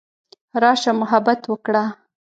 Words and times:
راشه 0.61 0.91
محبت 1.01 1.41
وکړه. 1.51 1.83